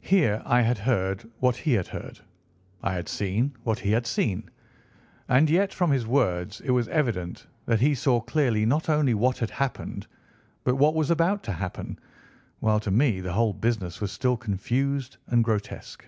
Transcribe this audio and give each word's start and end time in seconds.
Here 0.00 0.40
I 0.46 0.62
had 0.62 0.78
heard 0.78 1.26
what 1.38 1.54
he 1.54 1.74
had 1.74 1.88
heard, 1.88 2.18
I 2.82 2.94
had 2.94 3.10
seen 3.10 3.52
what 3.62 3.78
he 3.80 3.90
had 3.90 4.06
seen, 4.06 4.48
and 5.28 5.50
yet 5.50 5.74
from 5.74 5.90
his 5.90 6.06
words 6.06 6.62
it 6.62 6.70
was 6.70 6.88
evident 6.88 7.46
that 7.66 7.78
he 7.82 7.94
saw 7.94 8.22
clearly 8.22 8.64
not 8.64 8.88
only 8.88 9.12
what 9.12 9.36
had 9.36 9.50
happened 9.50 10.06
but 10.64 10.76
what 10.76 10.94
was 10.94 11.10
about 11.10 11.42
to 11.42 11.52
happen, 11.52 11.98
while 12.60 12.80
to 12.80 12.90
me 12.90 13.20
the 13.20 13.34
whole 13.34 13.52
business 13.52 14.00
was 14.00 14.10
still 14.10 14.38
confused 14.38 15.18
and 15.26 15.44
grotesque. 15.44 16.06